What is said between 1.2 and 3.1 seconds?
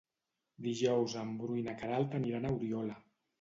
en Bru i na Queralt aniran a Oriola.